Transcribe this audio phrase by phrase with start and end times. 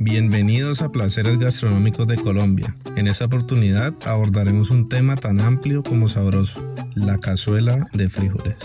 [0.00, 2.74] Bienvenidos a Placeres Gastronómicos de Colombia.
[2.96, 8.56] En esta oportunidad abordaremos un tema tan amplio como sabroso, la cazuela de frijoles.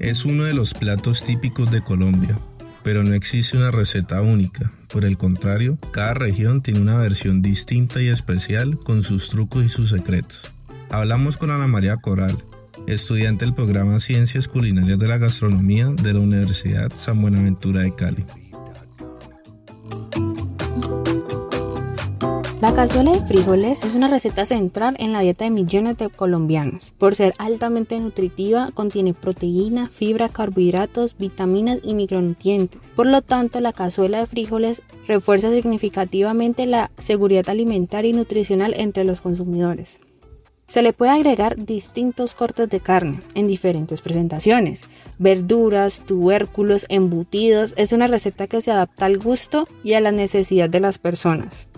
[0.00, 2.40] Es uno de los platos típicos de Colombia,
[2.82, 4.72] pero no existe una receta única.
[4.92, 9.68] Por el contrario, cada región tiene una versión distinta y especial con sus trucos y
[9.68, 10.50] sus secretos.
[10.88, 12.36] Hablamos con Ana María Coral,
[12.88, 18.24] estudiante del programa Ciencias Culinarias de la Gastronomía de la Universidad San Buenaventura de Cali.
[22.60, 26.92] La cazuela de frijoles es una receta central en la dieta de millones de colombianos.
[26.98, 32.82] Por ser altamente nutritiva, contiene proteína, fibra, carbohidratos, vitaminas y micronutrientes.
[32.94, 39.04] Por lo tanto, la cazuela de frijoles refuerza significativamente la seguridad alimentaria y nutricional entre
[39.04, 39.98] los consumidores.
[40.66, 44.84] Se le puede agregar distintos cortes de carne en diferentes presentaciones,
[45.18, 47.72] verduras, tubérculos, embutidos.
[47.78, 51.69] Es una receta que se adapta al gusto y a la necesidad de las personas.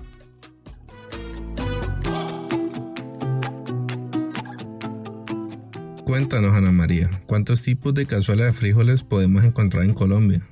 [6.05, 10.45] Cuéntanos, Ana María, ¿cuántos tipos de cazuela de frijoles podemos encontrar en Colombia?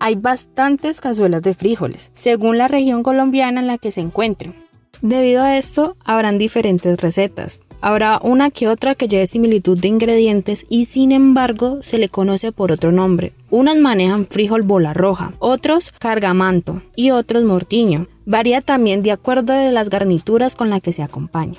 [0.00, 4.54] Hay bastantes cazuelas de frijoles, según la región colombiana en la que se encuentren.
[5.02, 7.62] Debido a esto, habrán diferentes recetas.
[7.80, 12.50] Habrá una que otra que lleve similitud de ingredientes y sin embargo se le conoce
[12.50, 13.34] por otro nombre.
[13.50, 18.08] Unos manejan frijol bola roja, otros cargamanto y otros mortiño.
[18.26, 21.58] Varía también de acuerdo de las garnituras con la que se acompaña.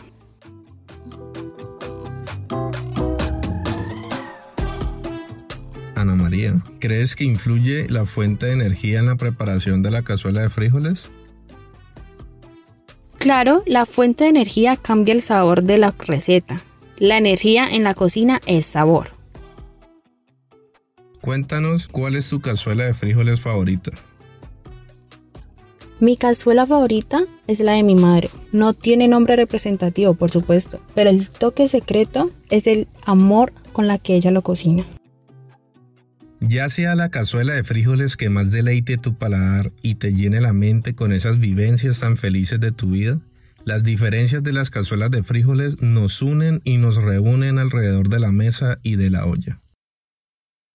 [6.04, 10.42] Ana María, ¿crees que influye la fuente de energía en la preparación de la cazuela
[10.42, 11.06] de frijoles?
[13.18, 16.62] Claro, la fuente de energía cambia el sabor de la receta.
[16.98, 19.08] La energía en la cocina es sabor.
[21.22, 23.92] Cuéntanos cuál es tu cazuela de frijoles favorita.
[26.02, 28.30] Mi cazuela favorita es la de mi madre.
[28.52, 34.00] No tiene nombre representativo, por supuesto, pero el toque secreto es el amor con la
[34.00, 34.86] que ella lo cocina.
[36.46, 40.52] Ya sea la cazuela de frijoles que más deleite tu paladar y te llene la
[40.52, 43.20] mente con esas vivencias tan felices de tu vida,
[43.64, 48.34] las diferencias de las cazuelas de frijoles nos unen y nos reúnen alrededor de la
[48.34, 49.63] mesa y de la olla.